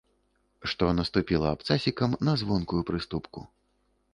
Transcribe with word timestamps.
Што 0.71 0.87
наступіла 0.99 1.47
абцасікам 1.57 2.17
на 2.29 2.33
звонкую 2.43 2.81
прыступку. 2.89 3.39